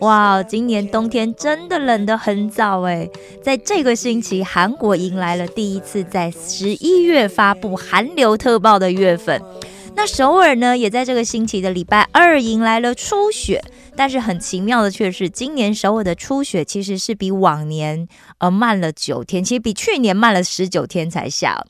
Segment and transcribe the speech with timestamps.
[0.00, 3.08] 哇，今年冬天真的冷得很早哎！
[3.42, 9.42] 在这个星期，韩国迎来了第一次在十一月发布寒流特报的月份。
[9.96, 13.60] 那首尔呢，也在这个星期的礼拜二迎来了初雪。
[13.98, 18.06] 但是很奇妙的却是，今年首尔的初雪其实是比往年
[18.38, 21.60] 呃慢了九天，其实比去年慢了十九天才下。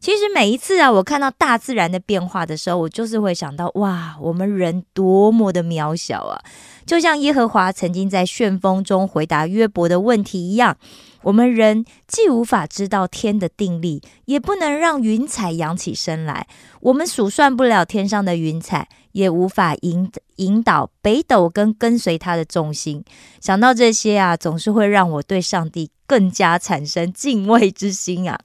[0.00, 6.40] 其实每一次啊，我看到大自然的变化的时候，我就是会想到，哇，我们人多么的渺小啊！
[6.86, 10.78] 就像耶和华曾经在旋风中回答约伯的问题一样。
[11.24, 16.46] 我们人既无法知道天的定力，也不能让云彩扬起身来。
[16.80, 23.02] 我们数算不了天上的云彩，也无法引引导北斗跟跟随它的重心。
[23.40, 28.38] 想到这些啊，总是会让我对上帝更加产生敬畏之心啊。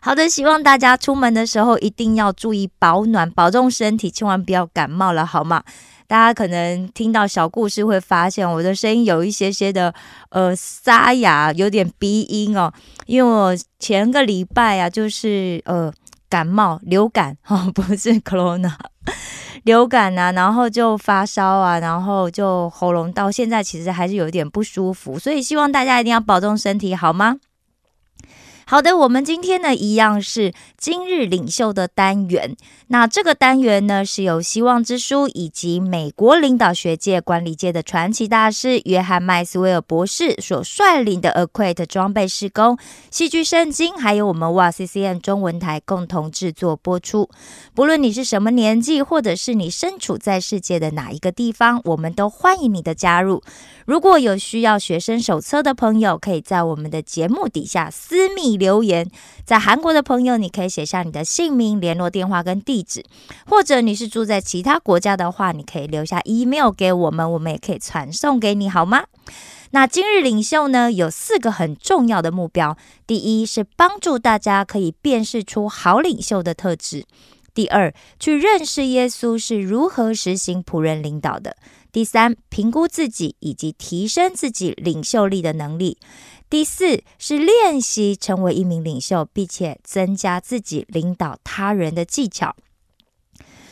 [0.00, 5.64] 好的，希望大家出门的时候一定要注意保暖，保重身体，千万不要感冒了，好吗？
[6.06, 9.92] 大家可能听到小故事会发现我的声音有一些些的
[10.30, 12.72] 呃沙哑，有点鼻音哦，
[13.06, 15.92] 因为我前个礼拜啊就是呃
[16.28, 18.72] 感冒流感 哦，不是 corona
[19.64, 27.36] 流感啊，然后就发烧啊，然后就喉咙到现在其实还是有点不舒服，所以希望大家一定要保重身体，好吗？
[28.70, 32.54] 好的，我们今天呢一样是今日领袖的单元。
[32.88, 42.76] 那这个单元呢是由希望之书以及美国领导学界、管理界的传奇大师约翰麦斯威尔博士所率领的 Aquate 装备施工、
[43.10, 47.30] 戏剧圣经，还有我们哇 CCM 中文台共同制作播出。
[47.74, 53.42] 不论你是什么年纪，或者是你身处在世界的哪一个地方，我们都欢迎你的加入。
[53.86, 59.10] 如果有需要学生手册的朋友，可以在我们的节目底下私密留言。
[59.44, 63.04] 在韩国的朋友，你可以写下你的姓名、联络电话跟地址，
[63.46, 69.04] 或者你是住在其他国家的话，你可以留下 email 给我们，我们也可以传送给你，好吗？
[69.70, 72.76] 那今日领袖呢，有四个很重要的目标：
[73.06, 77.02] 第一是帮助大家可以辨识出好领袖的特质；
[77.54, 81.56] 第二，去认识耶稣是如何实行仆人领导的。
[81.92, 85.96] 第三，评估自己以及提升自己领袖力的能力；
[86.50, 92.56] 第四是练习成为一名领袖，并且增加自己领导他人的技巧。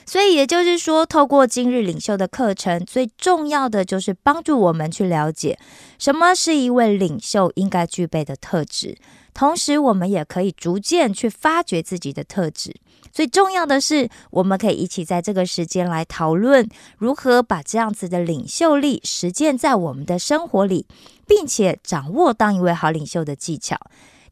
[0.04, 5.58] 所以也就是说，透过今日领袖的课程，最重要的就是帮助我们去了解
[5.98, 8.96] 什么是一位领袖应该具备的特质，
[9.34, 12.76] 同时我们也可以逐渐去发掘自己的特质。
[13.10, 20.86] 最重要的是，我们可以一起在这个时间来讨论如何把这样子的领袖力实践在我们的生活里，
[21.26, 23.76] 并且掌握当一位好领袖的技巧。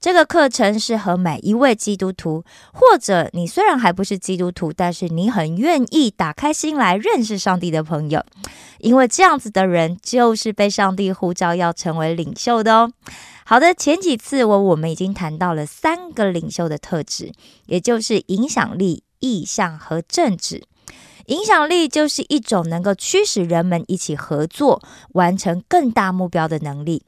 [0.01, 2.45] 这个课程适合每一位基督徒，
[2.75, 8.23] 或者你虽然还不是基督徒，但是你很愿意打开心来认识上帝的朋友，
[8.81, 12.93] 因为这样子的人就是被上帝呼召要成为领袖的哦。
[13.47, 17.33] 好的，前几次我我们已经谈到了三个领袖的特质，
[17.65, 20.65] 也就是影响力、意向和政治。
[21.27, 27.03] 影响力就是一种能够驱使人们一起合作、完成更大目标的能力；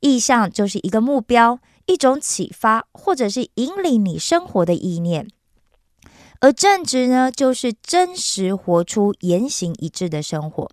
[0.00, 5.26] 意向就是一个目标、一种启发，或者是引领你生活的意念；
[6.40, 10.70] 而正直呢，就是真实活出言行一致的生活。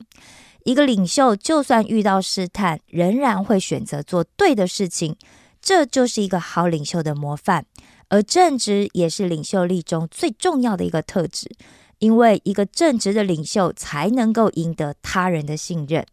[0.64, 5.16] 一个领袖，就算遇到试探，仍然会选择做对的事情，
[5.62, 7.66] 这就是一个好领袖的模范。
[8.10, 11.50] 而正直也是领袖力中最重要的一个特质，
[12.00, 16.06] 因为一个正直的领袖才能够赢得他人的信任。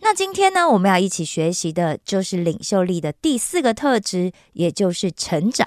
[0.00, 5.66] 那今天呢，我们要一起学习的就是领袖力的第四个特质，也就是成长。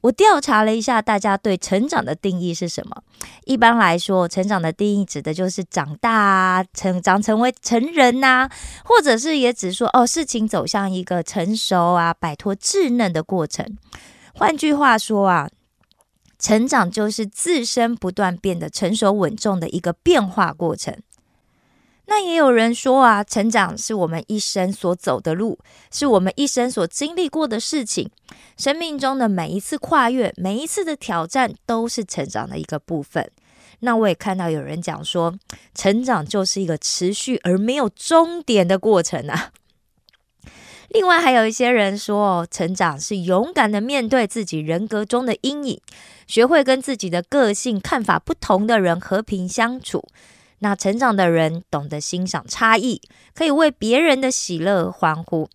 [0.00, 3.04] 我调查了一下，大家对成长的定义是什么？
[3.44, 8.50] 一般来说，成长的定义指的就是长大啊，成长成为成人呐，
[8.84, 13.76] 或者是也只说哦，事情走向一个成熟啊，摆脱稚嫩的过程。
[14.34, 15.48] 换句话说啊，
[16.40, 20.96] 成长就是自身不断变得成熟稳重的一个变化过程。
[22.06, 25.60] 那也有人说啊，成长是我们一生所走的路，
[25.92, 28.10] 是我们一生所经历过的事情。
[28.56, 33.30] 生命中的每一次跨越，每一次的挑战，都是成长的一个部分。
[33.80, 35.38] 那我也看到有人讲说，
[35.72, 39.52] 成长就是一个持续而没有终点的过程啊。
[40.88, 45.80] 另外，还有一些人说，哦成长是勇敢的面对自己人格中的阴影，
[46.30, 50.06] 学会跟自己的个性、看法不同的人和平相处。
[50.60, 53.02] 那成长的人懂得欣赏差异，
[53.34, 55.50] 可以为别人的喜乐欢呼，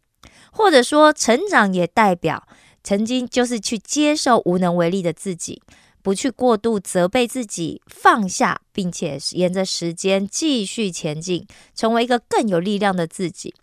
[0.51, 2.45] 或者说，成长也代表
[2.83, 5.62] 曾经就是去接受无能为力的自己，
[6.01, 13.56] 不去过度责备自己，放下，并且沿着时间继续前进，成为一个更有力量的自己。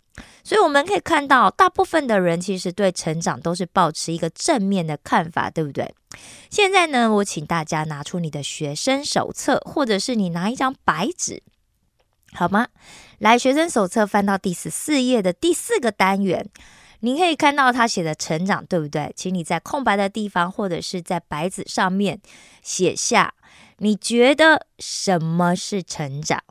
[0.43, 5.95] 所以我们可以看到，大部分的人其实对成长都是保持一个正面的看法，对不对？
[6.51, 11.41] 现在呢，我请大家拿出你的学生手册，或者是你拿一张白纸，
[12.33, 12.67] 好吗？
[13.17, 16.47] 来，学生手册翻到第十四页的第四个单元，
[16.99, 19.11] 你可以看到他写的成长，对不对？
[19.15, 22.21] 请你在空白的地方，或者是在白纸上面
[22.61, 23.33] 写下，
[23.77, 26.43] 你觉得什么是成长？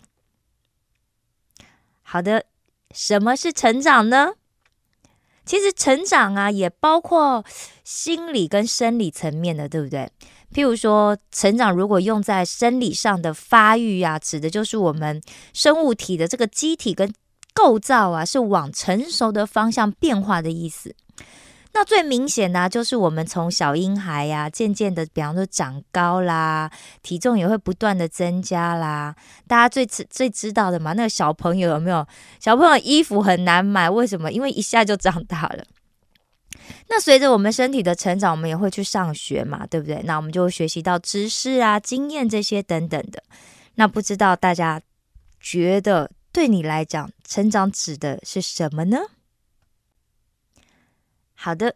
[2.02, 2.46] 好的。
[2.92, 4.34] 什么是成长呢？
[5.44, 7.44] 其实成长啊，也包括
[7.82, 10.08] 心理跟生理层面的，对不对？
[10.54, 15.20] 譬如说，成长如果用在生理上的发育啊，指的就是我们
[15.52, 17.12] 生物体的这个机体跟
[17.54, 20.94] 构造啊，是往成熟的方向变化的意思。
[21.74, 26.70] 那最明显的，就是我们从小婴孩呀，渐渐的，比方说长高啦，
[27.02, 29.16] 体重也会不断的增加啦。
[29.48, 32.06] 大家最知最知道的嘛，那个小朋友有没有？
[32.38, 34.30] 小朋友衣服很难买，为什么？
[34.30, 35.64] 因为一下就长大了。
[36.88, 40.02] 那随着我们身体的成长，我们也会去上学嘛，对不对？
[40.04, 43.22] 那我们就学习到知识啊、经验这些等等的。
[43.76, 44.80] 那不知道大家
[45.40, 48.98] 觉得，对你来讲，成长指的是什么呢？
[51.44, 51.74] 好的，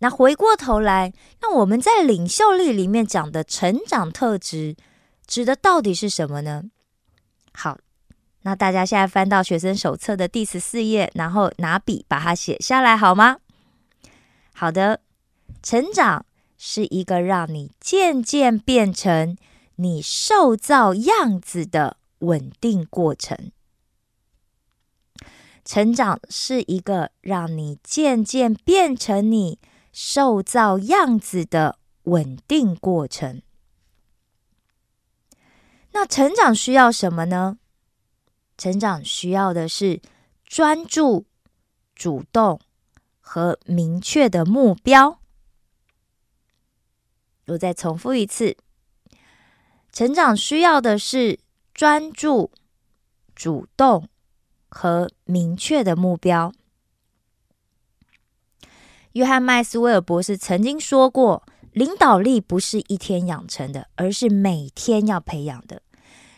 [0.00, 4.76] 那回过头来，那我们在领袖力里面讲的成长特质，
[5.26, 6.64] 指的到底是什么呢？
[7.54, 7.78] 好，
[8.42, 13.38] 那大家现在翻到学生手册的第十四页，然后拿笔把它写下来，好吗？
[14.52, 15.00] 好的，
[15.62, 16.26] 成长
[16.58, 19.38] 是一个让你渐渐变成
[19.76, 23.50] 你受造样子的稳定过程。
[25.66, 29.58] 成长是一个让你渐渐变成你
[29.92, 33.42] 受造样子的稳定过程。
[35.90, 37.58] 那成长需要什么呢？
[38.56, 40.00] 成长需要的是
[40.44, 41.26] 专注、
[41.96, 42.60] 主动
[43.20, 45.20] 和明确的目标。
[47.46, 48.56] 我再重复一次：
[49.90, 51.40] 成长需要的是
[51.74, 52.52] 专注、
[53.34, 54.08] 主动。
[54.76, 56.52] 和明确的目标。
[59.12, 61.42] 约翰麦斯威尔博士曾经说过
[61.72, 65.80] ：“领导力不是一天养成的，而是每天要培养的。”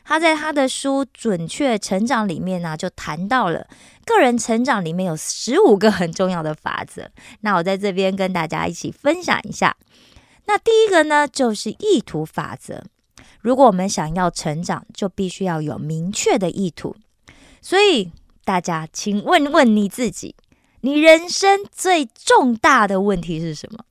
[0.06, 3.67] 他在他的书《准确成长》里面呢，就谈到了
[4.06, 7.11] 个人成长里面有十五个很重要的法则。
[7.40, 9.76] 那我在这边跟大家一起分享一下。
[10.46, 12.85] 那第一个呢，就是意图法则。
[13.40, 16.94] 如果我们想要成长，就必须要有明确的意图。
[17.61, 18.12] 所以。
[18.49, 20.35] 大家，请问问你自己，
[20.81, 23.85] 你人生最重大的问题是什么？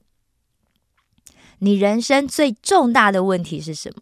[1.60, 4.02] 你人生最重大的问题是什么？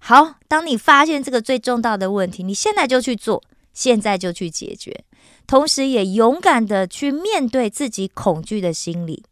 [0.00, 5.04] 好，当你发现这个最重大的问题，你现在就去做，现在就去解决，
[5.46, 9.22] 同时也勇敢的去面对自己恐惧的心理，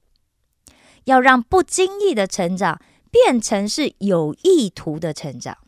[1.07, 2.81] 要让不经意的成长
[3.11, 5.59] 变成是有意图的成长。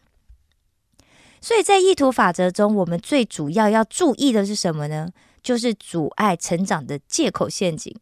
[1.41, 5.09] 所以在意图法则中，我们最主要要注意的是什么呢？
[5.43, 7.95] 就是阻碍成长的借口陷阱，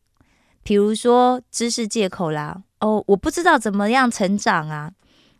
[0.62, 4.90] 比如说知识借口啦，哦，我不知道怎么样成长啊，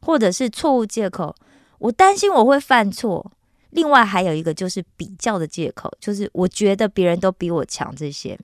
[0.02, 1.34] 或者是错误借口，
[1.78, 3.32] 我担心我会犯错。
[3.70, 7.92] 另外还有一个就是比较的借口，就是我觉得别人都比我强。
[7.96, 8.38] 这些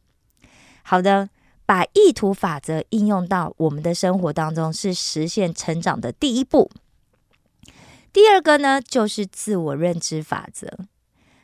[0.83, 1.29] 好的，
[1.65, 6.71] 把意图法则应用到我们的生活当中，是实现成长的第一步。
[8.13, 10.69] 第二个呢，就是自我认知法则。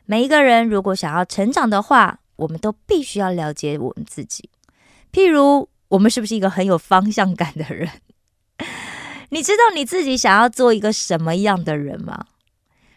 [0.05, 4.51] 每一个人如果想要成长的话，我们都必须要了解我们自己。
[5.13, 7.91] 譬如，我们是不是一个很有方向感的人？
[9.31, 12.27] 你知道你自己想要做一个什么样的人吗？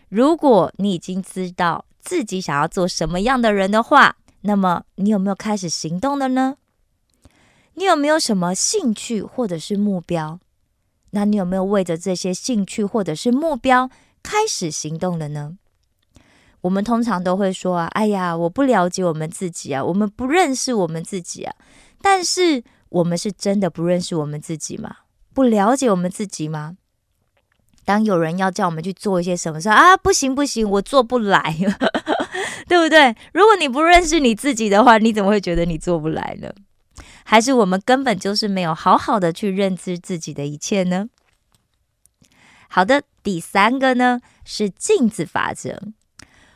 [0.09, 6.57] 如果你已经知道自己想要做什么样的人的话，那么你有没有开始行动了呢？
[7.75, 10.39] 你有没有什么兴趣或者是目标？
[11.11, 13.89] 那你有没有为着这些兴趣或者是目标
[14.23, 15.57] 开始行动了呢？
[16.61, 21.55] 我们通常都会说啊，哎呀，我不了解我们自己啊，我们不认识我们自己啊。
[22.01, 24.97] 但是我们是真的不认识我们自己吗？
[25.33, 26.77] 不了解我们自己吗？
[27.83, 31.55] 当有人要叫我们去做一些什么事啊，不行不行，我做不来。
[32.67, 33.15] 对不对？
[33.33, 36.49] 如果你不认识你自己的话，你怎么会觉得你做不来呢？
[37.31, 41.07] 还是我们根本就是没有好好的去认知自己的一切呢？
[42.67, 45.81] 好的，第三个呢是镜子法则。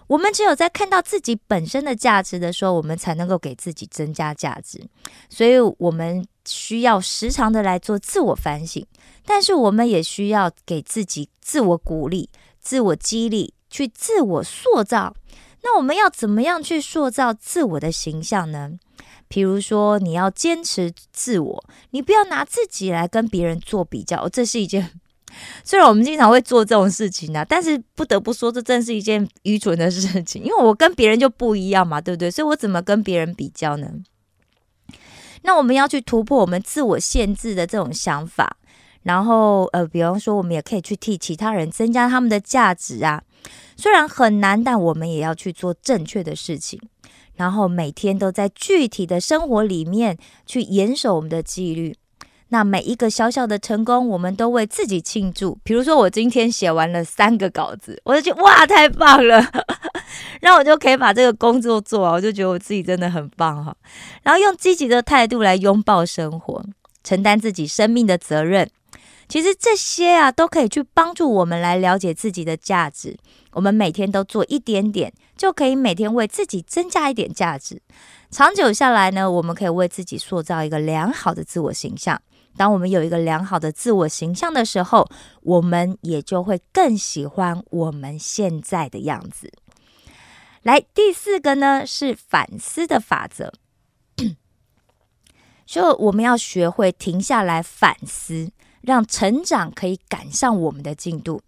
[0.08, 4.86] 我们只有在看到自己本身的价值的时候，我们才能够给自己增加价值。
[5.30, 8.86] 所以，我们需要时常的来做自我反省，
[9.26, 12.30] 但是我们也需要给自己自我鼓励、
[12.60, 15.16] 自我激励，去自我塑造。
[15.64, 18.72] 那我们要怎么样去塑造自我的形象呢？
[19.28, 24.92] 比如说，你要坚持自我，你不要拿自己来跟别人做比较，这是一件。
[25.66, 30.42] 虽然我们经常会做这种事情呢，但是不得不说，这真是一件愚蠢的事情。
[30.42, 32.32] 因为我跟别人就不一样嘛，对不对？
[32.32, 33.90] 所以我怎么跟别人比较呢？
[35.42, 38.58] 那我们要去突破我们自我限制的这种想法，
[39.04, 43.22] 然后呃，比方说，我们也可以去替其他人增加他们的价值啊。
[43.76, 46.80] 虽然很难，但我们也要去做正确的事情，
[47.36, 51.96] 然后每天都在具体的生活里面去严守我们的纪律。
[52.50, 55.58] 那每一个小小的成功，我们都为自己庆祝。
[55.64, 59.44] 比如说，我今天写完了三个稿子，我就觉得哇，太棒了！
[60.40, 63.76] 然后我就可以把这个工作做完，我就觉得我自己真的很棒哈。
[64.22, 66.64] 然后用积极的态度来拥抱生活，
[67.04, 68.70] 承担自己生命的责任。
[69.28, 73.18] 其实这些啊，都可以去帮助我们来了解自己的价值。
[73.52, 77.82] 我们每天都做一点点，就可以每天为自己增加一点价值。
[78.30, 82.22] 长久下来呢，我们可以为自己塑造一个良好的自我形象。
[82.58, 85.10] 当我们有一个良好的自我形象的时候，
[85.42, 89.52] 我们也就会更喜欢我们现在的样子。
[90.64, 93.54] 来，第四个呢是反思的法则，
[95.66, 98.52] 就我们要学会停下来反思，
[98.86, 101.42] 让成长可以赶上我们的进度。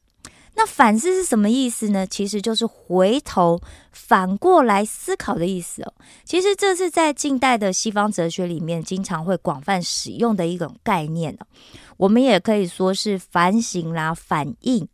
[0.55, 2.07] 那反思是什么意思呢？
[2.07, 5.93] 其实就是回头反过来思考的意思哦。
[6.23, 11.45] 其实这是在近代的西方哲学里面经常会广泛使用的一种概念哦。
[11.97, 14.87] 我们也可以说是反省啦、反应。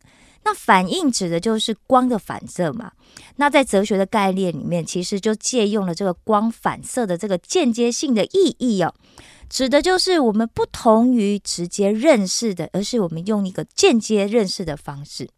[0.43, 2.91] 那反应指的就是光的反射嘛。
[3.37, 8.93] 那在哲学的概念里面，其实就借用了这个光反射的这个间接性的意义哦，
[9.53, 15.29] 指的就是我们不同于直接认识的，而是我们用一个间接认识的方式。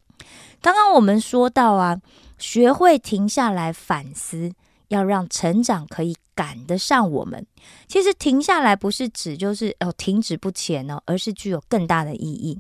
[0.61, 1.99] 刚刚我们说到啊，
[2.37, 4.53] 学会停下来反思，
[4.87, 7.45] 要让成长可以赶得上我们。
[7.89, 12.57] 其实停下来不是指就是哦停止不前哦，而是具有更大的意义，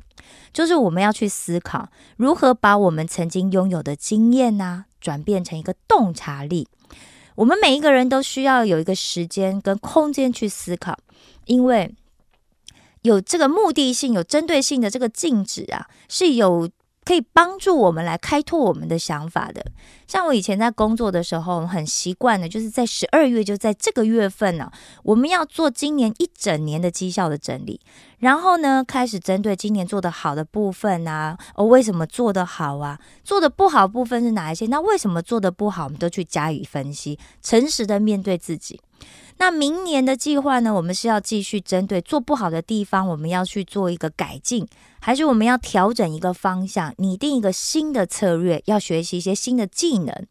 [0.51, 6.67] 就是我们要去思考如何把我们曾经拥有的经验呐，转变成一个洞察力。
[7.35, 10.97] 我们每一个人都需要有一个时间跟空间去思考，
[11.45, 11.93] 因为
[13.03, 16.69] 有这个目的性、有针对性的这个静止啊，是有。
[17.07, 19.63] 可以帮助我们来开拓我们的想法的。
[20.07, 24.71] 像我以前在工作的时候，很习惯的，就是在十二月，就在这个月份呢，
[25.03, 27.79] 我们要做今年一整年的绩效的整理，
[28.19, 32.99] 然后呢，开始针对今年做的好的部分啊，哦，为什么做得好啊？
[33.23, 34.65] 做的不好部分是哪一些？
[34.67, 35.85] 那为什么做的不好？
[35.85, 38.79] 我们都去加以分析，诚实的面对自己。
[39.37, 40.73] 那明年的计划呢？
[40.73, 44.65] 我们是要继续针对做不好的地方，我们要去做一个改进，
[45.01, 50.25] 还是我们要调整一个方向，拟定一个新的策略，要学习一些新的技能？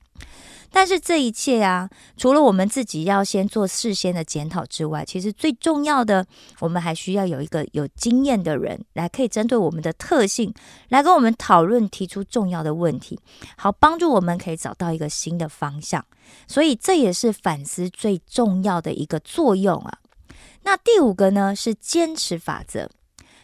[0.76, 6.26] 但是这一切啊，除了我们自己要先做事先的检讨之外，其实最重要的，
[6.58, 10.52] 我们还需要有一个有经验的人来，可以针对我们的特性
[10.88, 13.16] 来跟我们讨论，提出重要的问题，
[13.56, 16.04] 好帮助我们可以找到一个新的方向。
[16.48, 19.98] 所以这也是反思最重要的一个作用啊。
[20.64, 22.90] 那第五个呢是坚持法则。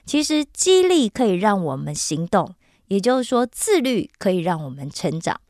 [0.04, 2.56] 其实激励可以让我们行动，
[2.88, 5.40] 也就是说自律可以让我们成长。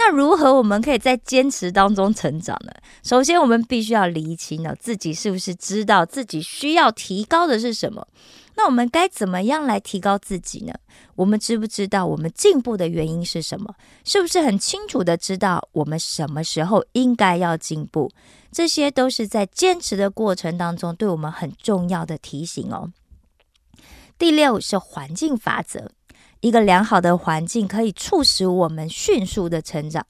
[0.00, 2.72] 那如何我们可以在坚持当中成长呢？
[3.02, 8.06] 首先，我们必须要厘清呢，自己是不是知道自己需要提高的是什么？
[8.54, 10.72] 那我们该怎么样来提高自己呢？
[11.16, 13.74] 我们知不知道我们进步的原因是什么？
[14.04, 18.10] 是不是很清楚的知道我们什么时候应该要进步？
[18.52, 22.92] 这些都是在坚持的过程当中对我们很重要的提醒哦。
[24.16, 25.90] 第六是环境法则。
[26.40, 30.06] 一个良好的环境可以促使我们迅速的成长。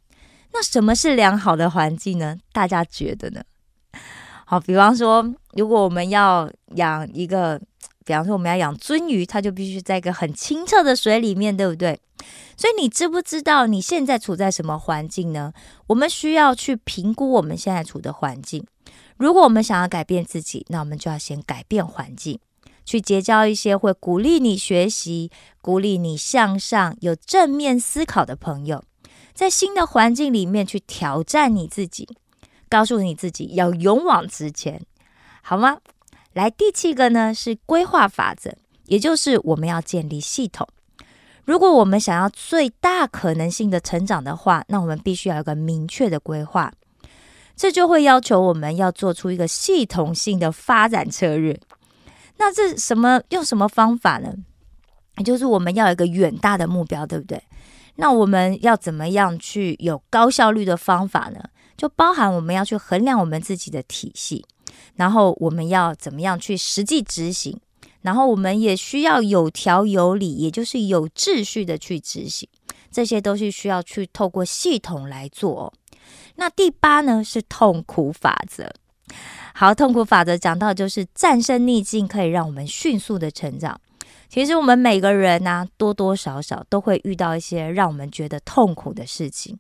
[0.52, 2.36] 那什么是良好的环境呢？
[2.52, 3.42] 大家觉得呢？
[4.46, 7.60] 好，比方说，如果我们要养一个，
[8.04, 12.00] 比方说我们要养鳟鱼，它就必须在一个很清澈的水里面，对不对？
[12.56, 15.52] 所以你知不知道你现在处在什么环境呢？
[15.86, 18.66] 我们需要去评估我们现在处的环境。
[19.18, 22.40] 如果我们想要改变自己，那我们就要先改变环境。
[22.88, 25.30] 去结交一些会鼓励你学习、
[25.60, 28.82] 鼓励你向上、有正面思考的朋友。
[29.34, 32.08] 在新的环境里面去挑战你自己，
[32.70, 34.80] 告诉你自己要勇往直前，
[35.42, 35.76] 好吗？
[36.32, 38.54] 来，第七个呢是规划法则，
[38.86, 40.66] 也就是我们要建立系统。
[41.44, 46.72] 如果我们想要最大可能性的成长的话，那我们必须要有个明确的规划。
[47.54, 51.60] 这就会要求我们要做出一个系统性的发展策略。
[52.38, 54.32] 那这什么用什么方法呢？
[55.18, 57.42] 也就是我们要有一个远大的目标，对不对？
[57.96, 61.40] 那我们要怎么样去有高效率的方法呢？
[61.76, 64.44] 就包含我们要去衡量我们自己的体系，
[64.94, 67.60] 然后我们要怎么样去实际执行，
[68.02, 72.48] 然后我们也需要有条有理，也就是有秩序的去执行。
[72.90, 75.72] 这些都是需要去透过系统来做。
[76.36, 78.72] 那第八呢是痛苦法则。
[79.54, 83.80] 好，痛苦法则讲到就是战胜逆境，可以让我们迅速的成长。
[84.28, 89.58] 其实我们每个人呢，多多少少都会遇到一些让我们觉得痛苦的事情。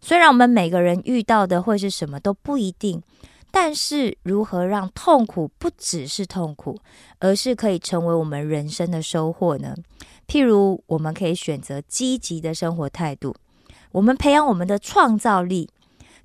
[0.00, 3.02] 虽然我们每个人遇到的会是什么都不一定，
[3.50, 6.80] 但是如何让痛苦不只是痛苦，
[7.18, 9.74] 而是可以成为我们人生的收获呢？
[10.26, 13.36] 譬如，我们可以选择积极的生活态度，
[13.92, 15.68] 我们培养我们的创造力。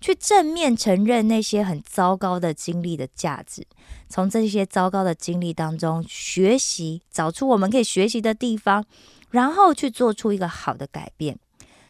[0.01, 3.65] 去正面承认那些很糟糕的经历的价值，
[4.09, 8.83] 从这些糟糕的经历当中学习，找出我们可以学习的地方，
[9.29, 11.37] 然后去做出一个好的改变，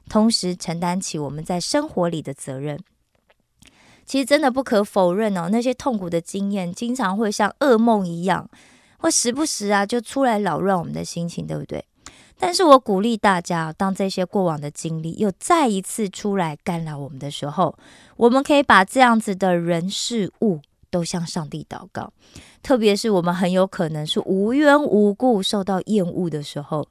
[0.09, 2.77] 同时承担起我们在生活里的责任。
[4.05, 8.49] 其实真的不可否认哦，那些痛苦的经验经常会像噩梦一样，
[8.97, 11.85] 会时不时啊就出来扰乱我们的心情，对不对？
[12.43, 17.77] 但是我鼓励大家，当这些过往的经历又再一次出来干扰我们的时候，
[18.17, 22.11] 我们可以把这样子的人事物都向上帝祷告。
[22.63, 26.87] 特别是我们很有可能是无缘无故受到厌恶的时候，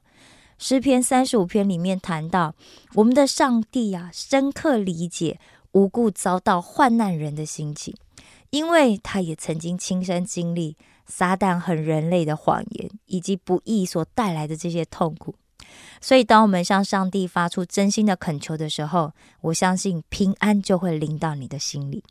[0.57, 2.55] 诗篇三十五篇里面谈到，
[2.95, 5.37] 我们的上帝啊，深刻理解
[5.73, 7.93] 无故遭到患难人的心情，
[8.51, 15.35] 因为他也曾经亲身经历撒旦和人类的谎言以及不义所带来的这些痛苦。
[15.99, 22.03] 所以，当我们向上帝发出真心的恳求的时候，我相信平安就会临到你的心里。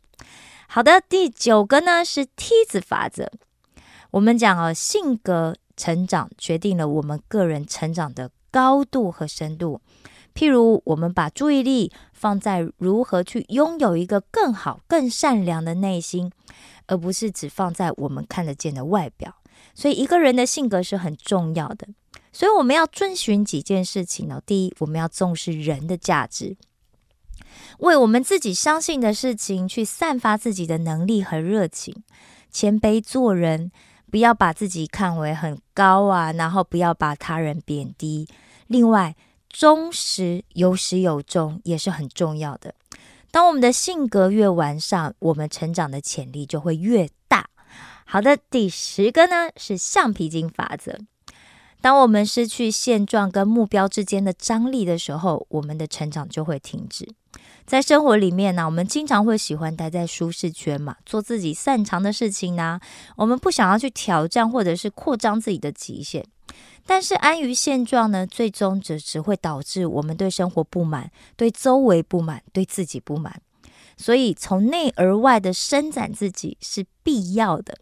[0.67, 3.29] 好的，第九个呢是梯子法则。
[4.11, 9.81] 我们讲哦，性格成长决定了我们个人成长的高度和深度。
[10.33, 16.31] 譬如，我们把注意力放在如何去拥有一个更好、更善良的内心，
[16.87, 19.35] 而不是只放在我们看得见的外表。
[19.73, 21.89] 所以，一个人的性格是很重要的。
[22.33, 24.41] 所以我们要遵循几件事情呢？
[24.45, 26.55] 第一，我们要重视人的价值，
[27.79, 32.03] 为我们自己相信的事情去散发自己的能力和热情，
[32.49, 33.71] 谦卑做人，
[34.09, 38.27] 不要把自己看为很高啊，然后不要把他人贬低。
[38.67, 39.15] 另外，
[39.49, 42.73] 忠实有始有终也是很重要的。
[43.29, 47.49] 当我们的性格越完善，我们成长的潜力就会越大。
[48.05, 50.99] 好的，第十个呢是橡皮筋法则。
[51.81, 57.07] 当我们失去现状跟目标之间的张力的时候，我们的成长就会停止。
[57.65, 62.79] 在生活里面呢，我们经常会喜欢待在舒适圈嘛，做自己擅长的事情呢。
[63.15, 66.25] 我们不想要去挑战或者是扩张自己的极限。
[66.85, 73.41] 但是安于现状呢，最终只只会导致我们对生活不满，对周围不满，对自己不满。
[73.95, 77.77] 所以从内而外的伸展自己是必要的，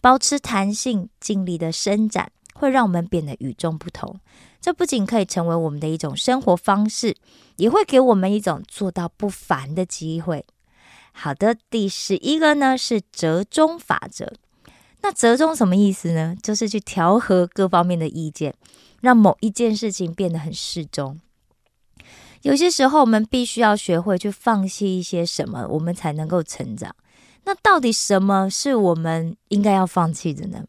[0.00, 2.30] 保持弹性，尽力的伸展。
[2.62, 4.20] 会让我们变得与众不同，
[4.60, 7.16] 这不仅可以成为我们的一种生活方式，
[7.56, 10.46] 也会给我们一种做到不凡的机会。
[11.12, 14.32] 好的，第十一个呢是折中法则。
[15.00, 16.36] 那折中什么意思呢？
[16.40, 18.54] 就是去调和各方面的意见，
[19.00, 21.18] 让某一件事情变得很适中。
[22.42, 26.94] 有些时候，我们必须要学会去放弃一些什么，我们才能够成长。
[27.42, 30.64] 那到底什么是我们应该要放弃的呢？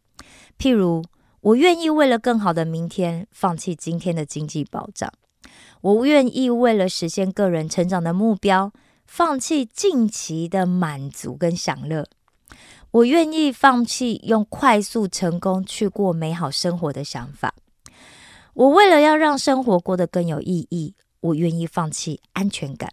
[0.57, 1.03] 譬如。
[1.43, 5.11] 我愿意为了更好的明天放弃今天的经济保障，
[5.81, 8.71] 我愿意为了实现个人成长的目标
[9.05, 12.05] 放弃近期的满足跟享乐，
[12.91, 17.53] 我愿意放弃用快速成功去过美好生活的想法。
[18.53, 22.89] 我为了要让生活过得更有意义，我愿意放弃安全感。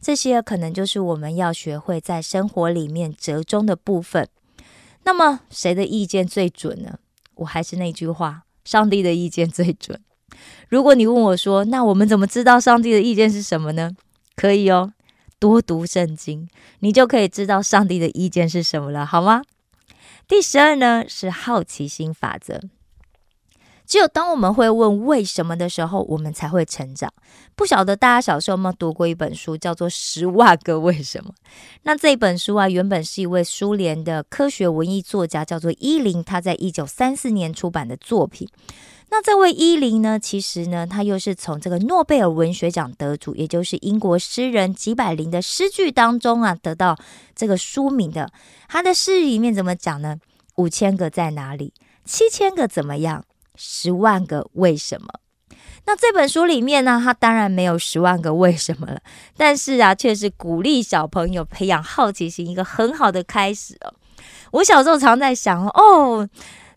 [0.00, 4.28] 这些可能就是我们要学会在生活里面折中的部分。
[5.02, 7.00] 那么，谁的意见最准呢？
[7.42, 10.00] 我还是那句话，上帝的意见最准。
[10.68, 13.92] 如果你问我说，那我们怎么知道上帝的意见是什么呢？
[14.34, 14.92] 可以哦，
[15.38, 16.48] 多读圣经，
[16.80, 19.42] 你就可以知道上帝的意见是什么了，好吗？
[20.26, 22.60] 第十二呢是好奇心法则。
[23.86, 27.12] 只有当我们会问为什么的时候，我们才会成长。
[27.54, 31.30] 不晓得大家小时候有没有读过一本书，叫做《十万个为什么》。
[31.82, 38.48] 那这本书啊，原本是一位苏联的科学文艺作家，叫做伊林，他在一九三四年出版的作品。
[39.10, 46.96] 那这位伊林呢，其实呢，他又是从这个诺贝尔文学奖得主，也就是英国诗人吉百林的诗句当中啊，得到
[47.36, 48.32] 这个书名的。
[48.68, 50.16] 他的诗里面怎么讲呢？
[50.56, 51.74] 五千个在哪里？
[52.06, 53.22] 七千个怎么样？
[53.56, 55.08] 十万个为什么？
[55.84, 59.00] 那这本书里面呢，它当然没有十万个为什么了，
[59.36, 63.92] 但是啊，却是鼓励小朋友培养好奇心一个很好的开始哦。
[64.52, 66.28] 我小时候常在想哦，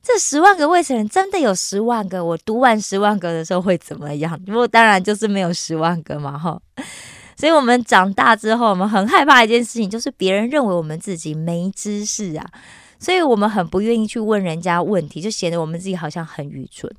[0.02, 2.26] 这十万个为什么真的有十万个？
[2.26, 4.40] 我读完十万个的时候会怎么样？
[4.44, 6.60] 不过当然就是没有十万个嘛，哈。
[7.38, 12.46] 所以我们长大之后，我们很害怕一件事情，就是别人认为我们自己没知识啊。
[13.00, 16.94] 所以我们很不愿意去问人家问题，就显得我们自己好像很愚蠢。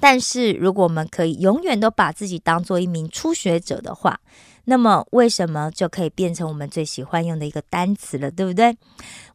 [0.00, 4.20] 但是如果我们可以永远都把自己当做一名初学者的话，
[4.64, 8.76] 那么为什么就可以变成我们最喜欢用的一个单词了，对不对？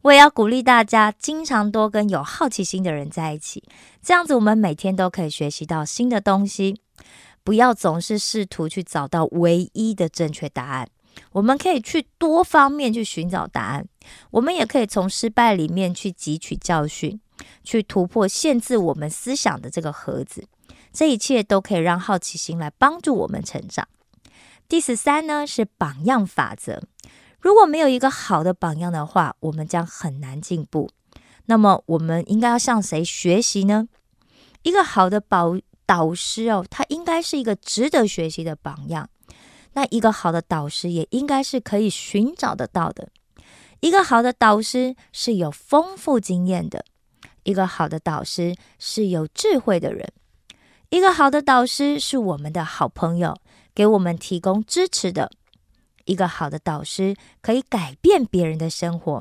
[0.02, 3.64] 我也要鼓励大家，经常多跟有好奇心的人在一起，
[4.02, 6.80] 这样子我们每天都可以学习到新的东西。
[7.42, 10.88] 不要总是试图去找到唯一的正确答案。
[11.32, 13.86] 我们可以去多方面去寻找答案，
[14.30, 17.20] 我们也可以从失败里面去汲取教训，
[17.62, 20.46] 去突破限制我们思想的这个盒子。
[20.92, 23.86] 这一切都可以让好奇心来帮助我们成长。
[24.68, 26.82] 第十三呢是榜样法则。
[27.40, 30.90] 如果没有一个好的榜样的话，我们将很难进步。
[31.46, 33.88] 那么我们应该要向谁学习呢？
[34.62, 39.08] 一个好的导导师哦，他应该是一个值得学习的榜样。
[39.72, 43.08] 那一个好的导师也应该是可以寻找得到的。
[43.80, 46.84] 一个好的导师是有丰富经验的，
[47.44, 50.12] 一个好的导师是有智慧的人，
[50.90, 53.36] 一个好的导师是我们的好朋友，
[53.74, 55.30] 给我们提供支持的。
[56.04, 59.20] 一个好的导师可以改变别人的生活。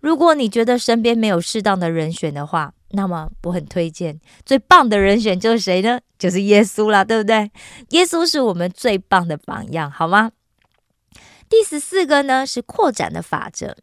[0.00, 5.98] 如果你觉得身边没有适当的人选的话，那么我很推荐最棒的人选就是谁呢？
[6.18, 7.50] 就是耶稣啦，对不对？
[7.90, 10.30] 耶稣是我们最棒的榜样，好吗？
[11.56, 13.76] 第十四个呢是扩展的法则，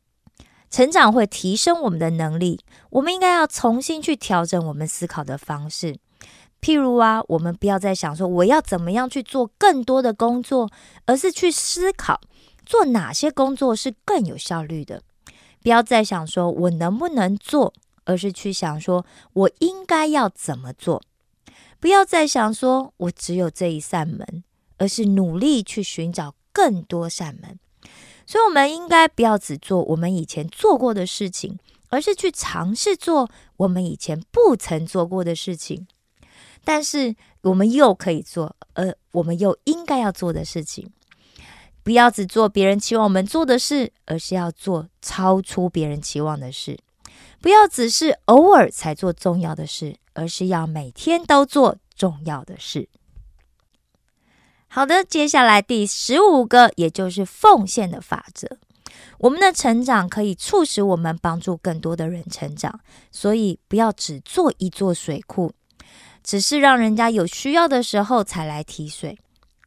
[0.70, 5.96] 成长会提升我们的能力，我们应该要重新去调整我们思考的方式。
[6.60, 10.70] 譬如啊，我们不要再想说我要怎么样去做更多的工作，
[11.06, 12.20] 而是去思考
[12.66, 15.02] 做哪些工作是更有效率的。
[15.64, 17.74] 不要再想说我能不能做。
[18.04, 21.02] 而是去想说，我应该要怎么做？
[21.80, 24.44] 不要再想说我只有这一扇门，
[24.78, 27.60] 而是努力去寻找更多扇门。
[28.26, 31.60] 所以，我们应该不要只做我们以前做过的事情，
[31.90, 35.88] 而是去尝试做我们以前不曾做过的事情。
[36.64, 40.90] 但是，我们又可以做，而我们又应该要做的事情。
[41.84, 46.78] 不要只做别人期望我们做的事，而是要做超出别人期望的事。
[47.42, 52.88] 不要只是偶尔才做重要的事，而是要每天都做重要的事。
[54.74, 58.48] 好的，接下来第十五个，也就是奉献的法则。
[59.18, 62.80] 我们的成长可以促使我们帮助更多的人成长，
[63.12, 65.52] 所以不要只做一座水库，
[66.24, 69.18] 只是让人家有需要的时候才来提水，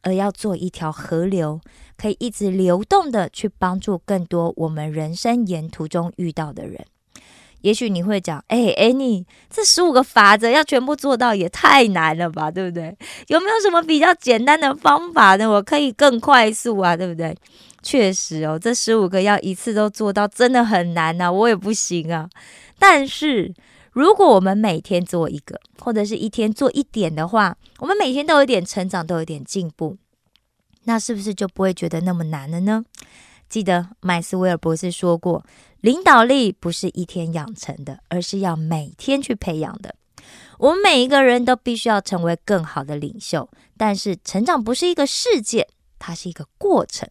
[0.01, 1.61] 而要做一条河流，
[1.95, 6.83] 可以一直流动的去帮助更多我们人生沿途中遇到的人。
[7.65, 12.95] 也许你会讲，哎哎，你这十五个法则要全部做到也太难了吧，对不对？
[13.25, 15.49] 有没有什么比较简单的方法呢？
[15.49, 17.35] 我可以更快速啊，对不对？
[17.81, 22.29] 确实哦，这十五个要一次都做到，真的很难呐，我也不行啊。
[22.77, 23.51] 但是
[23.93, 29.97] 如果我们每天做一个，或者是一天做一点的话，我们每天都有点成长，都有点进步，
[30.83, 32.85] 那是不是就不会觉得那么难了呢？
[33.49, 35.43] 记得麦斯威尔博士说过。
[35.85, 39.93] 领导力不是一天养成的，而是要每天去培养的。
[40.57, 45.67] 我们每一个人都必须要成为更好的领袖，但是成长不是一个事件，
[45.99, 47.07] 它是一个过程。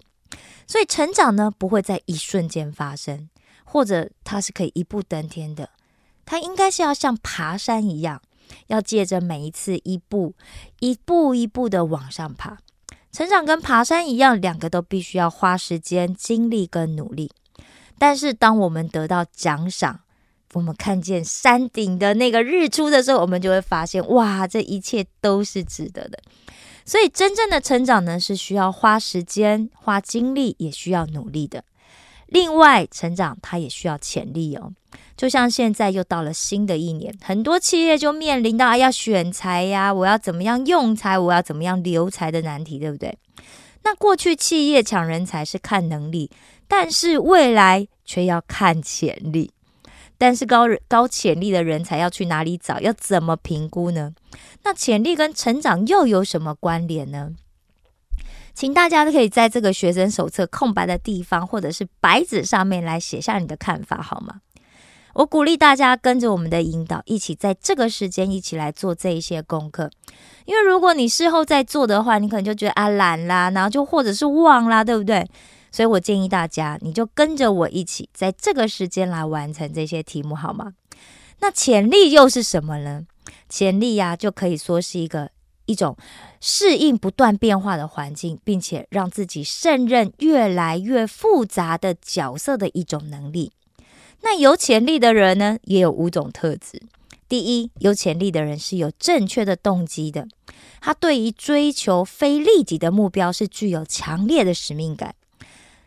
[0.67, 3.31] 所以成长呢，不会在一瞬间发生，
[3.63, 5.71] 或者它是可以一步登天的。
[6.27, 8.21] 它应该是要像爬山一样，
[8.67, 10.35] 要借着每一次一步
[10.81, 12.59] 一步一步的往上爬。
[13.13, 17.31] 成长跟爬山一样，两个都必须要花时间、精力跟努力。
[17.99, 20.01] 但是，当我们得到奖赏，
[20.53, 26.19] 我们看见山顶的那个日出的时候，我们就会发现，哇，这一切都是值得的。
[26.85, 31.65] 所以，真正的成长呢，是需要花时间、花精力，也需要努力的。
[32.27, 34.73] 另外，成长它也需要潜力哦。
[35.17, 43.17] 就像现在又到了新的一年，很多企业就面临到要选才呀，我要怎么样用才，我要怎么样留才的难题，对不对？
[43.85, 46.31] 那过去企业抢人才是看能力，
[46.69, 49.51] 但是未来却要看潜力。
[50.17, 52.81] 但是高高潜力的人才要去哪里找？
[52.81, 54.13] 要怎么评估呢？
[54.63, 57.33] 那潜力跟成长又有什么关联呢？
[58.55, 64.37] 请大家都可以在这个学生手册空白的地方，或者是白纸上面来写下你的看法，好吗？
[65.15, 69.91] 我鼓励大家跟着我们的引导，一起在这个时间一起来做这一些功课。
[70.45, 75.29] 因为如果你事后再做的话，你可能就觉得啊懒啦，然后就或者是忘啦，对不对？
[75.75, 80.75] 所以我建议大家，你就跟着我一起在这个时间来完成这些题目，好吗？
[81.41, 83.05] 那潜力又是什么呢？
[83.49, 85.31] 潜力呀，就可以说是一个。
[85.67, 85.97] 一种
[86.43, 93.51] 适应不断变化的环境，并且让自己胜任越来越复杂的角色的一种能力。
[94.21, 96.83] 那有潜力的人呢，也有五种特质。
[97.31, 100.29] 第一，有潜力的人是有正确的动机的，
[100.83, 105.15] 他对于追求非利己的目标是具有强烈的使命感。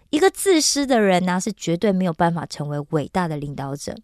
[0.09, 3.95] 一个自私的人呢，是绝对没有办法成为伟大的领导者。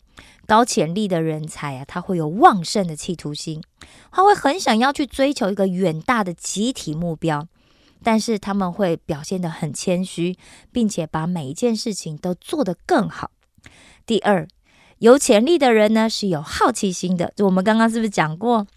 [0.46, 3.64] 高潜力的人才啊，他会有旺盛的企图心，
[4.12, 7.48] 他会很想要去追求一个远大的集体目标，
[8.04, 10.38] 但是他们会表现得很谦虚，
[10.72, 13.32] 并且把每一件事情都做得更好。
[14.06, 14.46] 第二，
[15.00, 17.32] 有潜力的人呢，是有好奇心的。
[17.36, 18.68] 就我们刚刚是不是讲过？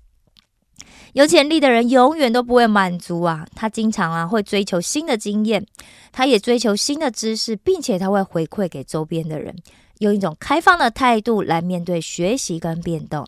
[1.16, 5.64] 有潜力的人永远都不会满足啊，他经常啊会追求新的经验，
[6.12, 9.56] 他也追求新的知识，并且他会回馈给周边的人，
[10.00, 13.26] 用一种开放的态度来面对学习跟变动。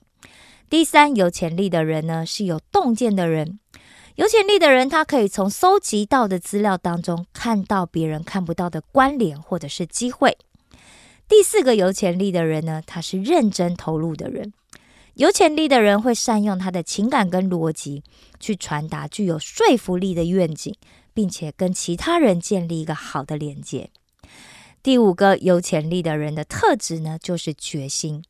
[0.68, 3.59] 第三，有潜力的人呢是有洞见的人，
[4.16, 10.37] 有潜力的人他可以从搜集到的资料当中看到别人看不到的关联或者是机会。
[11.27, 14.53] 第四个有潜力的人呢，他是认真投入的人。
[15.18, 18.04] 有潜力的人会善用他的情感跟逻辑，
[18.38, 20.72] 去传达具有说服力的愿景，
[21.12, 23.90] 并且跟其他人建立一个好的连接。
[24.81, 28.22] 第五个有潜力的人的特质呢，就是决心。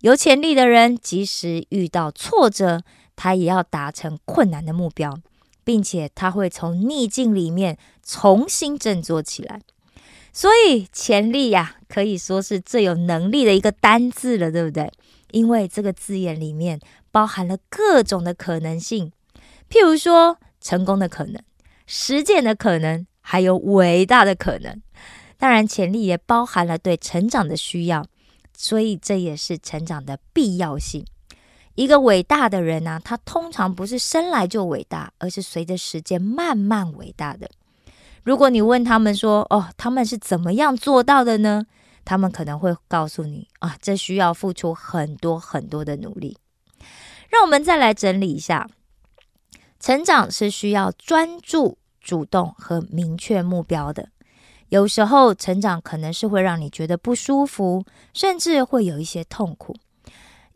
[0.00, 2.82] 有潜力的人，即使遇到挫折，
[3.14, 5.16] 他也要达成困难的目标，
[5.62, 9.60] 并且他会从逆境里面重新振作起来。
[10.32, 14.90] 所以，潜力呀，可以说是最有能力的一个单字了，对不对？
[15.32, 16.78] 因为这个字眼里面
[17.10, 19.10] 包含了各种的可能性，
[19.68, 21.42] 譬如说成功的可能、
[21.86, 24.80] 实践的可能，还有伟大的可能。
[25.36, 28.06] 当然，潜力也包含了对成长的需要，
[28.56, 31.04] 所以这也是成长的必要性。
[31.74, 37.50] 一个伟大的人呢，他通常不是生来就伟大，而是随着时间慢慢伟大的。
[38.22, 41.64] 如果你问他们说：“哦，他们是怎么样做到的呢？”
[42.04, 46.36] 他们可能会告诉你啊，这需要付出很多很多的努力。
[47.28, 48.68] 让我们再来整理一下，
[49.80, 54.08] 成长是需要专注、主动和明确目标的。
[54.68, 59.76] 有时候，成长可能是会让你觉得不舒服，甚至会有一些痛苦，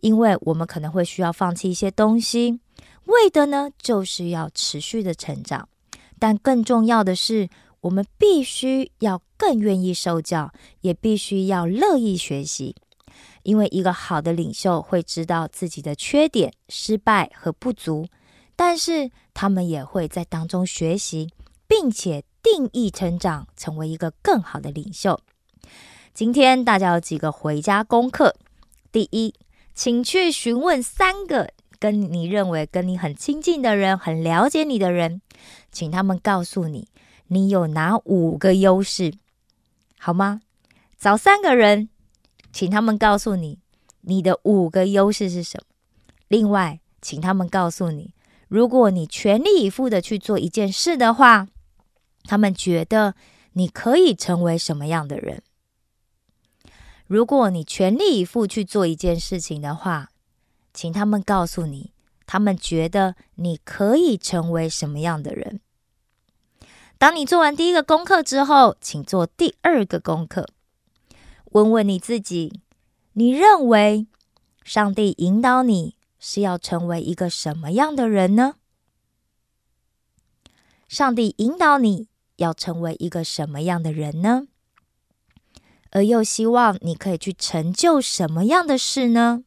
[0.00, 2.60] 因为我们可能会需要放弃一些东西，
[3.04, 5.68] 为的呢，就是要持续的成长。
[6.18, 7.48] 但更重要的是。
[7.82, 12.74] 我们必须要更愿意受教，也必须要乐意学习，
[13.42, 18.06] 因为一个好的领袖会知道自己的缺点、失败和不足，
[18.56, 21.28] 但是他们也会在当中学习，
[21.66, 25.20] 并且定义成长，成为一个更好的领袖。
[26.14, 28.34] 今天大家有几个回家功课：
[28.90, 29.34] 第一，
[29.74, 35.20] 请去询问三个跟你认为跟你很亲近的人、很了解你的人，
[35.70, 36.88] 请他们告诉你。
[37.28, 39.12] 你有哪五个优势，
[40.06, 40.40] 好吗？
[40.96, 41.88] 找三个人，
[42.52, 43.58] 请他们告诉你
[44.02, 45.66] 你的五个优势是什么。
[46.28, 48.14] 另外，请他们告诉你，
[48.46, 51.48] 如果你全力以赴的去做一件事的话，
[52.22, 53.16] 他们觉得
[53.54, 55.42] 你可以成为什么样的人？
[57.08, 60.12] 如果你全力以赴去做一件事情的话，
[60.72, 61.90] 请他们告诉你，
[62.26, 65.58] 他们觉得你可以成为什么样的人？
[66.98, 70.48] 当你做完第一个功课之后，请做第二个功课。
[71.52, 72.60] 问问你自己：
[73.12, 74.06] 你认为
[74.64, 78.54] 上帝引导你是要成为一个什么样的人呢？
[80.88, 84.48] 上帝引导你要成为一个什么样的人呢？
[85.90, 89.44] 而又希望你可以去成就什么样的事呢？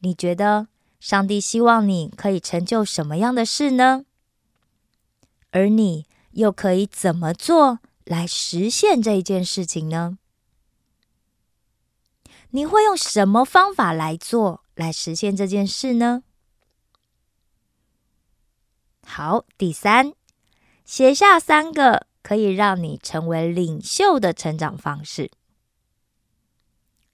[0.00, 0.68] 你觉得
[1.00, 4.04] 上帝希望你可以成就什么样的事呢？
[5.56, 10.18] 而你又可以怎么做来实现这一件事情呢？
[12.50, 16.24] 你会用什么方法来做，来实现这件事呢？
[19.06, 20.12] 好，第三，
[20.84, 25.30] 写下三个可以让你成为领袖的成长方式。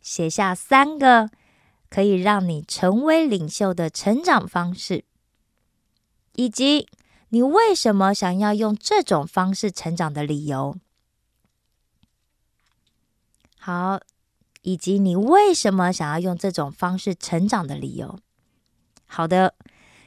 [0.01, 1.31] 写下三个
[1.89, 5.05] 可以让你成为领袖的成长方式，
[6.35, 6.89] 以及
[7.33, 10.77] 你为什么想要用这种方式成长的理由。
[13.59, 14.01] 好。
[14.65, 18.17] 以及你为什么想要用这种方式成长的理由？
[19.09, 19.55] 好的，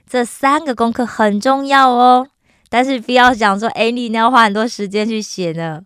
[0.08, 2.30] 这三个功课很重要哦。
[2.70, 5.82] 但是不要想说，哎，你要花很多时间去写呢。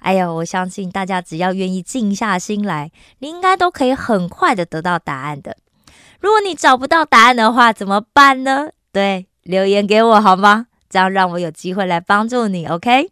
[0.00, 5.56] 哎呀，我相信大家只要愿意静下心来，你应该都可以很快的得到答案的。
[6.20, 8.68] 如果你找不到答案的话，怎么办呢？
[8.92, 10.66] 对，留言给我好吗？
[10.90, 12.66] 这样让我有机会来帮助你。
[12.66, 13.10] OK。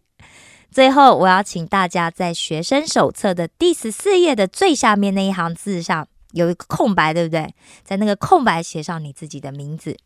[0.71, 7.55] 最后，我要请大家在学生手册的第十四页的最下面那一行字上有一个空白，对不对？
[7.83, 9.97] 在那个空白写上你自己的名字，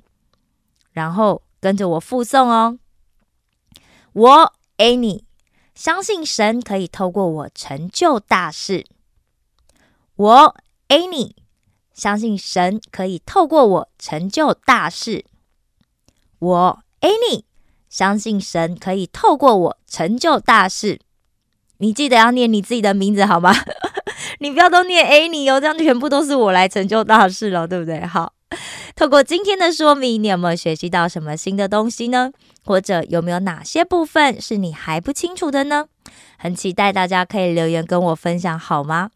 [0.92, 2.78] 然后跟着我附送哦。
[4.12, 5.24] 我 Annie
[5.74, 8.86] 相信神可以透过我成就大事。
[10.14, 10.56] 我
[10.86, 11.34] Annie
[11.92, 15.24] 相信神可以透过我成就大事。
[16.38, 17.42] 我 Annie。
[17.92, 20.98] 相信神可以透过我成就大事。
[21.76, 23.54] 你记得要念你自己的名字好吗？
[24.40, 28.00] 你不要都念 A 你哦，这样全部都是我来成就大事了，对不对？
[28.06, 28.32] 好，
[28.96, 32.32] 透过今天的说明，你有没有学习到什么新的东西呢？
[32.64, 35.88] 或者有没有哪些部分是你还不清楚的呢？
[36.38, 39.10] 很期待大家可以留言跟我分享，好吗？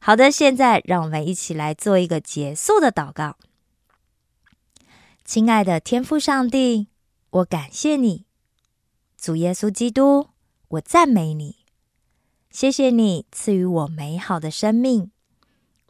[0.00, 3.34] 好的，现在让我们一起来做一个结束的祷告。
[5.24, 6.93] 亲爱的天父上帝。
[7.34, 8.26] 我感谢你，
[9.16, 10.28] 主耶稣基督，
[10.68, 11.64] 我赞美你，
[12.48, 15.10] 谢谢你赐予我美好的生命，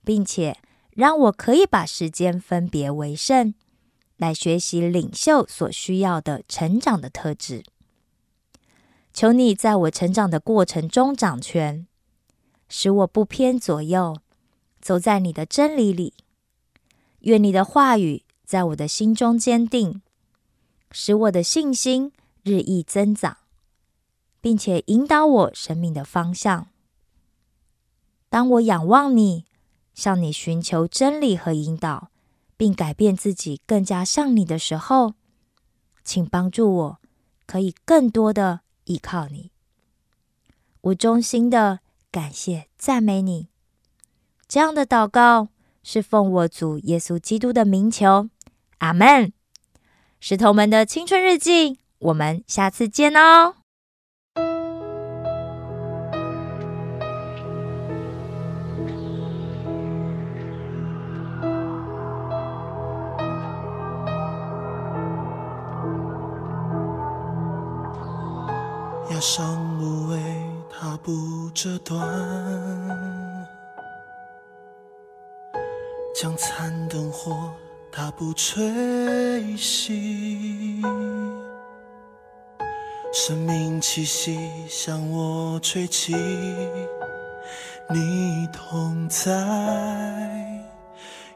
[0.02, 0.56] 并且
[0.92, 3.52] 让我可以把时间分别为圣，
[4.16, 7.62] 来学习领袖所需要的成长的特质。
[9.12, 11.86] 求你在我成长的过程中掌权，
[12.70, 14.16] 使我不偏左右，
[14.80, 16.14] 走在你的真理里。
[17.20, 20.00] 愿你的话语在我的心中坚定。
[20.96, 22.12] 使我的信心
[22.44, 23.38] 日益增长，
[24.40, 26.68] 并且引导我生命的方向。
[28.28, 29.44] 当我仰望你，
[29.92, 32.10] 向你寻求真理和引导，
[32.56, 35.14] 并改变自己更加像你的时候，
[36.04, 37.00] 请帮助我，
[37.44, 39.50] 可以更多的依靠你。
[40.80, 41.80] 我衷心的
[42.12, 43.48] 感谢赞美你。
[44.46, 45.48] 这样的祷告
[45.82, 48.28] 是奉我主耶稣基督的名求，
[48.78, 49.32] 阿门。
[50.26, 53.56] 石头们的青春日记，我们下次见哦！
[69.10, 70.18] 压伤芦苇，
[70.70, 72.00] 它不折断，
[76.18, 77.52] 将残灯火。
[77.96, 78.60] 它不吹
[79.56, 80.82] 熄，
[83.12, 84.36] 生命气息
[84.68, 86.12] 向我吹起，
[87.88, 89.30] 你同在，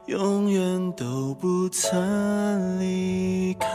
[0.07, 3.69] 永远都不曾离开。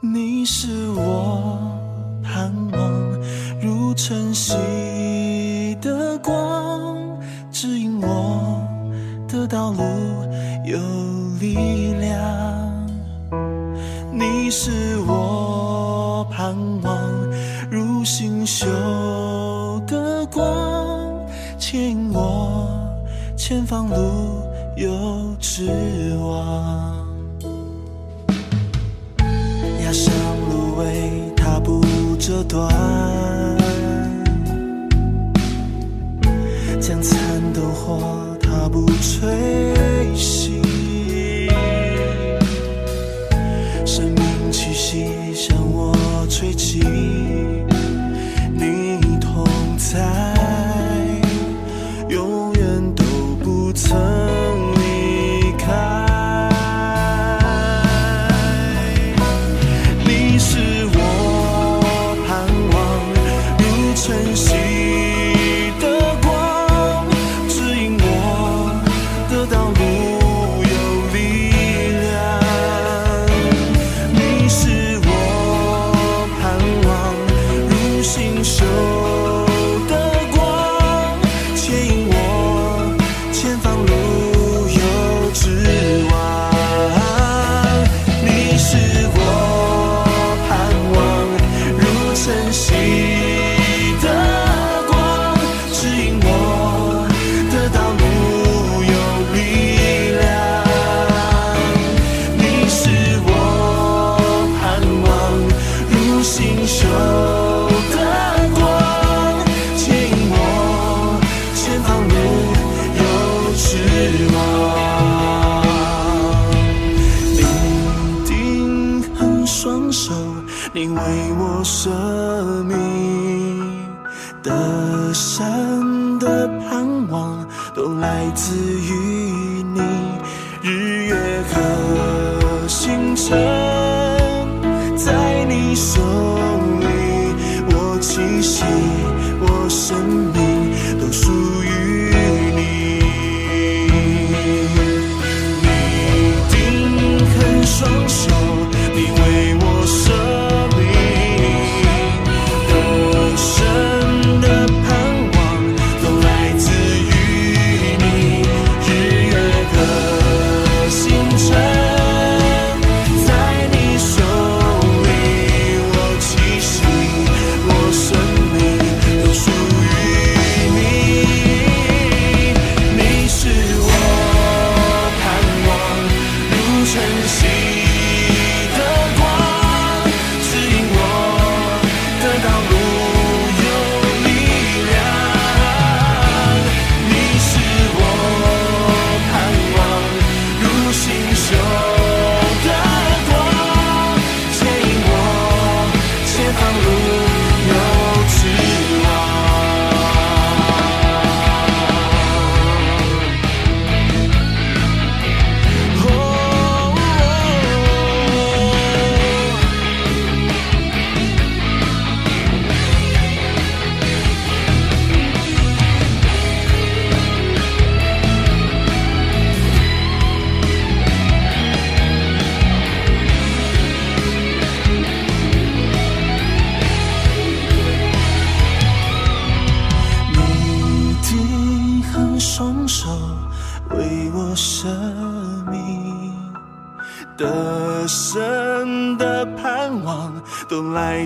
[0.00, 1.56] 你是我
[2.20, 3.20] 盼望
[3.60, 4.54] 如晨曦
[9.46, 9.82] 道路
[10.64, 10.76] 有
[11.38, 12.86] 力量，
[14.12, 16.98] 你是我盼望
[17.70, 18.66] 如星宿
[19.86, 20.44] 的光，
[21.58, 22.66] 牵引我
[23.36, 24.42] 前方路
[24.76, 25.70] 有指
[26.18, 27.06] 望。
[29.84, 30.12] 压上
[30.50, 31.80] 芦苇，它不
[32.18, 32.68] 折断，
[36.80, 38.25] 将残灯火。
[39.00, 39.28] 吹
[40.14, 40.60] 熄，
[43.86, 45.94] 生命气息向我
[46.28, 46.80] 吹起，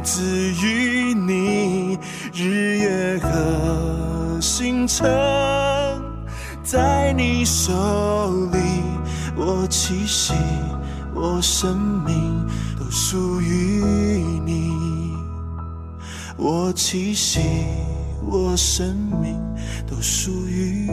[0.03, 0.23] 自
[0.63, 1.99] 于你
[2.33, 5.07] 日月和星辰
[6.63, 7.73] 在你手
[8.53, 8.59] 里
[9.37, 10.33] 我栖息
[11.15, 12.47] 我生命
[12.79, 13.83] 都属于
[14.45, 14.71] 你。
[16.37, 17.41] 我栖息
[18.23, 19.39] 我生命
[19.87, 20.89] 都属于